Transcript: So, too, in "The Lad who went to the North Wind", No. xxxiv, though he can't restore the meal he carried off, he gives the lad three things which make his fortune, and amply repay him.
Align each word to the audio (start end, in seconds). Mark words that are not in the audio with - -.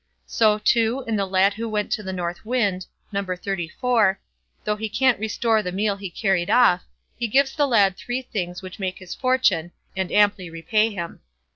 So, 0.25 0.57
too, 0.57 1.03
in 1.05 1.15
"The 1.15 1.27
Lad 1.27 1.53
who 1.53 1.69
went 1.69 1.91
to 1.91 2.01
the 2.01 2.11
North 2.11 2.43
Wind", 2.43 2.87
No. 3.11 3.21
xxxiv, 3.23 4.17
though 4.63 4.75
he 4.75 4.89
can't 4.89 5.19
restore 5.19 5.61
the 5.61 5.71
meal 5.71 5.95
he 5.95 6.09
carried 6.09 6.49
off, 6.49 6.83
he 7.19 7.27
gives 7.27 7.55
the 7.55 7.67
lad 7.67 7.97
three 7.97 8.23
things 8.23 8.63
which 8.63 8.79
make 8.79 8.97
his 8.97 9.13
fortune, 9.13 9.71
and 9.95 10.11
amply 10.11 10.49
repay 10.49 10.89
him. 10.89 11.19